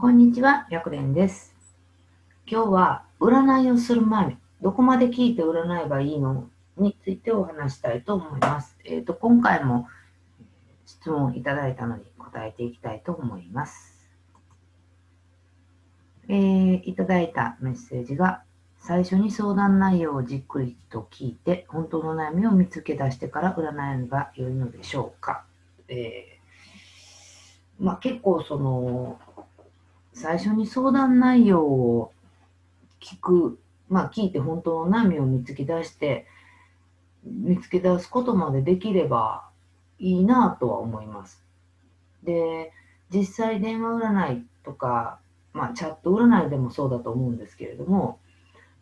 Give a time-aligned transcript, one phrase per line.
[0.00, 1.54] こんにちは、薬蓮です。
[2.46, 8.78] 今日は占いをする前にどこまで聞いて占えばいいのについてお話したいと思います。
[8.86, 9.88] えっ、と、今回も
[10.86, 14.08] 質問いただいたのに答えていきたいと思います。
[16.28, 18.42] えーいただいたメッセージが
[18.78, 25.44] 最初に相談内容をじっくりと聞いて本当の悩みを見つけ出してから占えば良いのでしょうか。
[25.88, 26.40] えー
[27.80, 29.18] まあ、結構その
[30.12, 32.12] 最初に相談内容を
[33.00, 33.58] 聞く、
[33.88, 36.26] まあ、聞いて本当の悩みを見つけ出して
[37.24, 39.48] 見つけ出すことまでできれば
[39.98, 41.42] いいなとは思います。
[42.22, 42.72] で
[43.12, 45.18] 実際電話占いとか、
[45.52, 48.18] まあ、チャット占いでもそうだと思うんですけれども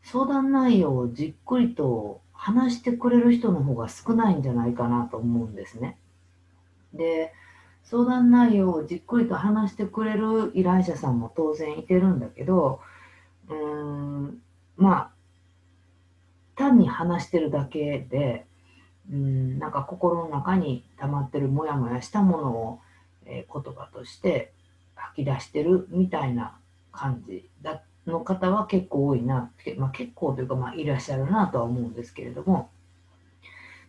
[0.03, 5.99] 相談内容をじっくりと話してくれる人の方が少ないんじゃないかなと思うんですね。
[6.95, 7.33] で
[7.91, 12.81] 相談内容をじっくりと話してくれる依頼者さんも当然いてるんだけど
[13.49, 14.43] うーん
[14.77, 15.11] まあ
[16.55, 18.45] 単に話してるだけで
[19.11, 22.81] うんなんか心の中に溜まってるモヤモヤしたものを、
[23.25, 24.53] えー言葉として
[24.95, 26.59] 吐き出してるみたいな
[26.93, 32.71] 感じだの方は結構多いなって、まあ、結構というか、まあ、いらっしゃるなとは思うんですけれども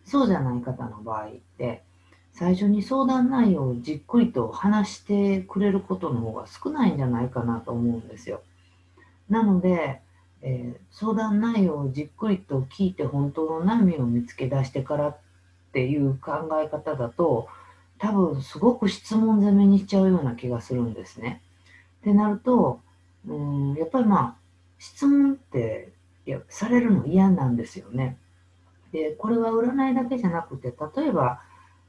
[0.04, 1.82] そうじゃない方の場合って
[2.32, 8.40] 最初に相談内容をじっくりと話してくれることの方が少ないんじゃないかなと思うんですよ。
[9.28, 10.00] なので、
[10.42, 15.18] えー相談内容をじっくりと聞いて本当の悩みを見つけ出してからっ
[15.72, 17.48] ていう考え方だと
[17.98, 21.42] 多分すごく質問攻めにしちゃうような気がするんですね。
[22.00, 22.80] ってなると
[23.26, 24.36] うんやっぱりまあ
[24.78, 25.92] 質問って
[26.26, 28.16] いやされるの嫌なんですよね。
[28.92, 31.40] でこれは占いだけじゃなくて例えば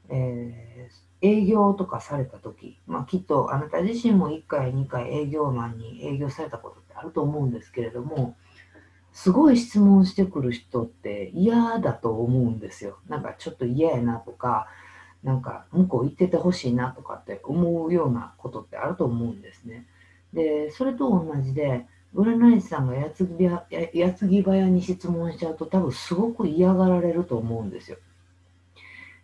[0.08, 8.36] えー営業とかされた時、まあ、きっとあなた自身も1回2回営業マンに営業されたことってあると思うんですけれども
[9.12, 12.98] すごい質問してくる人って嫌だと思うんですよ。
[13.08, 14.66] なんかちょっと嫌やなとか
[15.22, 19.86] なんか向こう行っててほしいなとかって思うようなことってあると思うんですね。
[20.32, 27.98] でそれと同じで占い師さんがやつぎ矢継ぎ早に質問しちゃうと多分すごく嫌がられると思うんですよ。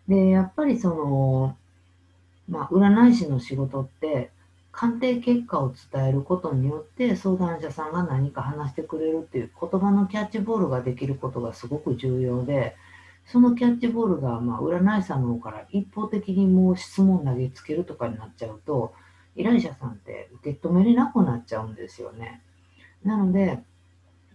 [0.09, 1.55] で、やっぱりその、
[2.49, 4.31] まあ、占い師の仕事って、
[4.71, 12.75] 鑑定結果を伝えることによって相談者さんが何か話してくれるっていう言葉のキャッチボールができることがすごく重要で、
[13.25, 18.95] そのキャッチボールが、まあ、占い師さんの方から一方的にもう質問投げつけるとかになっちゃうと、
[19.35, 22.41] 依頼者さんって受け止めれなくなっちゃうんですよね。
[23.03, 23.59] なので、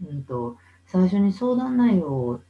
[0.09, 2.41] うんと、最初に相談内容を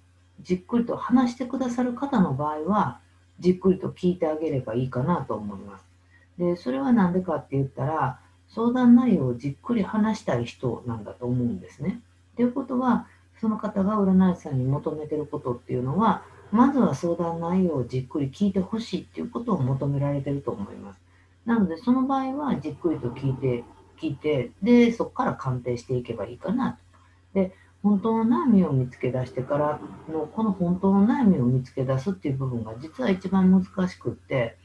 [0.42, 3.00] じっくりと話してくださる方の場合は、
[3.40, 5.84] じっくりと聞いてあげればいいかなと思います。
[6.38, 8.18] で、それは何でかって言ったら、
[8.48, 12.00] 相談内容をじっくり話したい人なんだと思うんですね。
[12.36, 13.06] ということは、
[13.40, 16.22] その方が占い師さんに求めてることっていうのは、
[16.52, 21.00] まずは相談内容をじっくり聞いてほしいっていうことを求められてると思います。
[21.44, 23.64] なので、その場合はじっくりと聞いて、
[24.00, 26.78] 聞いて、で、そこから鑑定していけばいいかなと。
[27.34, 27.52] で、
[27.84, 29.78] 本当の悩みを見つけ出してから
[30.10, 34.56] のこの本当の悩みを見つけ出すっていう部分が実は一番難しくって、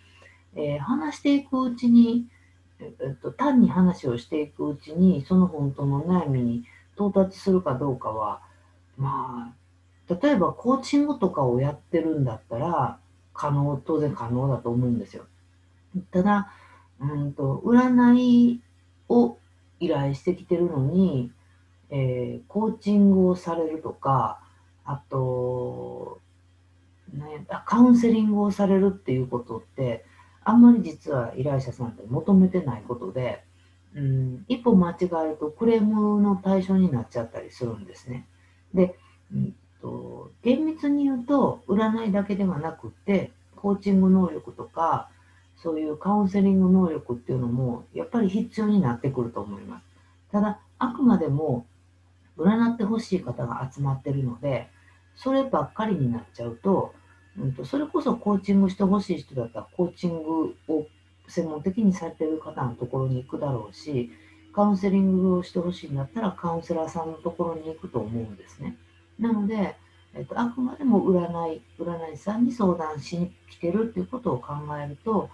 [0.55, 2.27] えー話していくうちに、
[2.79, 6.63] えっと、単に話をしていくうちにその本当の悩みに
[6.95, 8.41] 到達するかどうかは
[8.97, 9.53] ま
[10.09, 12.99] あ例えばコーチングとかをやってるんだったら
[13.33, 15.25] 可能当然可能だと思うんですよ。
[16.11, 16.53] ただ
[17.01, 18.61] うんと占い
[19.09, 19.37] を
[19.81, 21.31] 依頼してきてるのに
[21.91, 24.39] えーコーチングをされるとか、
[24.85, 26.19] あと、
[27.13, 30.05] ね、カウンセリングをされるっていうことって、
[30.43, 33.43] あんまり実は依頼者さんって求めてないことで、
[33.95, 38.25] うん、一歩間違えるとクレームの対象になっちゃったりするんですね。
[38.73, 38.95] で、
[39.33, 45.09] うんと厳密に言うと、占いだけではなくって、コーチング能力とか、
[45.57, 49.85] そういうカウンセリング能力っていうのも、やっぱり必要になってくると思います。
[50.31, 51.65] ただ、あくまでも
[52.43, 54.69] 占ってほしい方が集まってるので、
[55.15, 56.93] そればっかりになっちゃうと、
[57.37, 60.87] うん、とそれこそコーチングしてほしい人だったら、コーチングを
[61.27, 64.11] 専門的にされてる方のところに行くだろうし、
[64.53, 68.77] カウンセリングをしてほしいんだったら、カウンセラーさんのところに行くと思うんですね。
[69.19, 69.75] なので、
[70.15, 74.53] えっと、あくまでも占い、占い師さんに相談しに来てるっていうことを考
[74.83, 75.29] えると、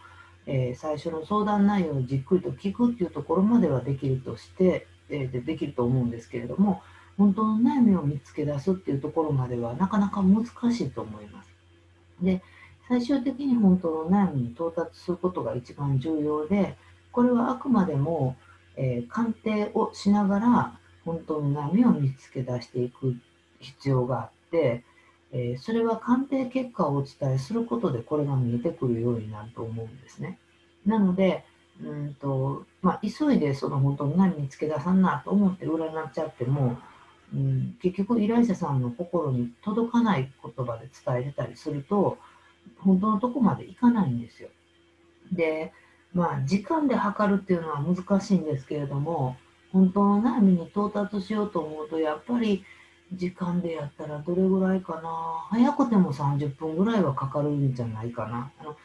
[0.47, 6.81] えー最初の相談内容をじっくりと聞くっていうところまではできるとして、えーでできると思うんですけれども、
[7.17, 10.49] 本当の悩みを見つけ出すっていうところまではなかなか難し
[10.85, 11.49] いと思います。
[12.21, 12.41] で、
[12.87, 16.77] 最終的に本当の悩みに到達することが一番重要で、
[17.11, 18.35] これはあくまでも、
[18.75, 23.15] えー、鑑定をしながら本当の悩みを見つけ出していく
[23.59, 24.83] 必要があって、
[25.31, 30.37] えー、それは鑑定結果をお伝えすることでこれが見えてくるようになると思うんですね。
[30.85, 31.45] なので、
[31.81, 36.77] うんとまあ、急いでその本当の悩み見つけ出さんなと思って占っちゃっても、
[37.33, 42.17] うん、結局依頼者さんの心に届かない言葉で伝えてたりすると
[42.79, 44.49] 本当のとこまでいかないんですよ。
[45.31, 45.73] で
[46.13, 49.37] まあ時間で測るっていうのは難しいんですけれども
[49.71, 52.63] 本当の悩みに到達しようと思うとやっぱり
[53.13, 58.51] 時間でやったらどれぐらいかな早くても30分ぐらいはかかるんじゃないかな。
[58.59, 58.75] あの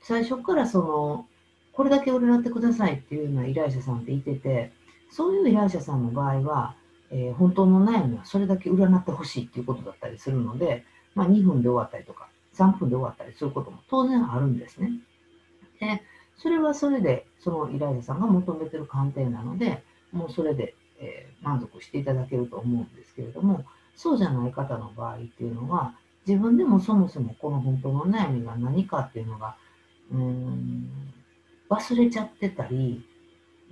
[0.00, 1.26] 最初からその
[1.72, 4.72] これだけ占ってくださいっていうような依頼者さんっていてて
[5.10, 6.74] そういう依頼者さんの場合は
[7.10, 10.84] えー、本当の悩みはそれだけ占ってほしいっていうことだったりするので、
[11.14, 14.92] まあ、2分で終わったりとか3分で終わったりすることも当然あるんですね。
[15.80, 16.02] で、
[16.36, 19.82] それはそれでその依頼者さんが求めてる鑑定なので、
[20.12, 23.64] もうそれで、えー、満足していただけると思うんですけれども、
[23.94, 25.94] そうじゃない方の場合っていうのは、
[26.26, 29.56] 自分でもそもそもこの本当の悩みが何かっていうのが、
[30.12, 30.90] うん、
[31.70, 33.02] 忘れちゃってたり、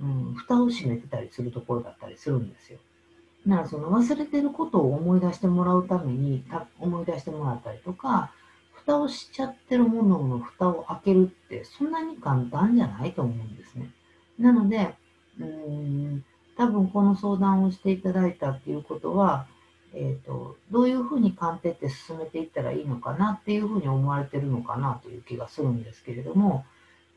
[0.01, 2.79] うん、蓋を閉めてたりするところだったりするんですよ。
[3.47, 6.45] ならその忘れてることを思い出してもらうために
[6.81, 8.33] 思い出してもらったりとか、
[8.73, 13.91] 蓋をしちゃってるものの蓋を開けるってそんなに簡単じゃないと思うんですね。
[14.39, 14.95] なので、
[15.41, 16.25] うん、
[16.57, 19.47] 多分この相談をしていただいたっていうことは、
[19.95, 26.65] えっ、ー、と、どういうふうに鑑定って進めていったらいいのかなっていうふうに思われてるのかなという気がするんですけれども、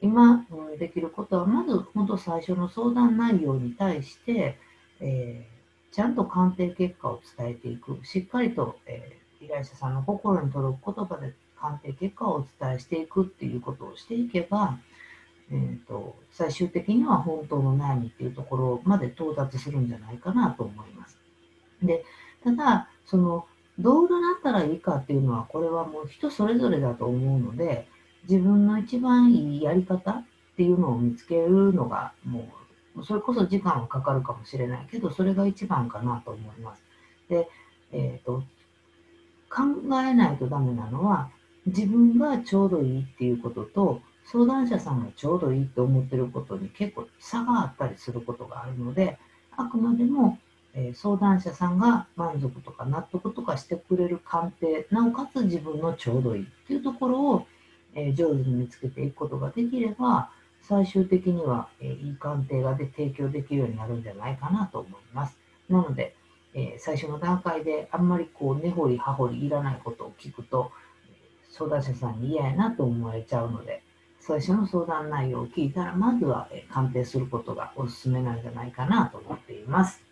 [0.01, 4.57] 今、うん、できることは、まず本当最初の相談内容に対して、
[5.01, 5.58] えー
[5.91, 14.77] ちゃんと鑑定結果を伝えていく、しっかりと、えー、依頼者さんの心に届く言葉で鑑定結果をお伝えしていくっていうことをしていけば、
[15.51, 21.17] えーと、最終的には本当の悩みっていうところまで到達するんじゃないかなと思います。
[21.81, 22.05] で、
[22.43, 23.47] ただ、その、
[23.79, 27.87] どう占ったらいいかっていうのは、これはもう人それぞれだと思うので、
[28.29, 30.25] 自分の一番いいやり方っ
[30.57, 32.43] ていうのを見つけるのがもう
[33.03, 36.83] それこそ時間はかかるかもしれないけど、それが一番かなと思います。
[37.29, 37.47] で、
[37.91, 38.43] えっ、ー、と、
[39.49, 39.63] 考
[40.01, 41.29] えないとダメなのは、
[41.65, 49.17] 自分がちょうどいいっていうことと、相談者さんがちょうどいいって思ってることに結構差があったりすることがあるので、
[49.57, 50.37] あくまでも、
[50.75, 57.47] えー、相談者さんが満足とか納得とかしてくれる鑑定、なおかつ自分のちょうどいいっていうところを、
[57.95, 60.29] えー、上手に見つけていくことができれば、
[60.61, 65.37] 最終的には、えいい鑑定がで提供できるようになるんじゃないかなと思います。
[65.69, 66.15] なので、
[66.53, 70.71] え最初の段階であんまりこう根掘り葉掘りいらないことを聞くと
[71.51, 73.83] 相談者さんに嫌やなと思われちゃうので
[74.19, 80.03] 最初の相談内容を聞いたらまずは鑑定することがおすすめなんじゃないかなと思っています。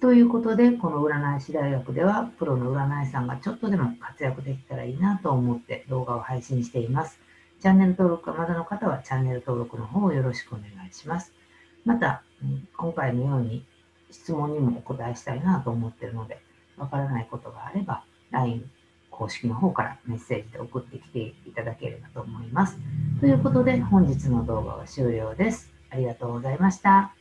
[0.00, 7.18] ということで、この占い師大学では、プロの占い師さんがちょっとでも活躍できたらいいなと思って動画を配信しています。
[7.60, 11.32] チャンネル登録がまだの方はチャンネル登録の方をよろしくお願いします。
[11.84, 12.22] また、
[12.76, 13.64] 今回のように
[14.10, 16.40] 質問にもお答えしたいなと思っているので、
[16.76, 18.70] わからないことがあれば、LINE
[19.10, 22.78] 公式の方からメッセージで送ってきていただければと思います。
[23.20, 25.72] ということで、本日の動画は終了です。
[25.90, 27.17] ありがとうございました。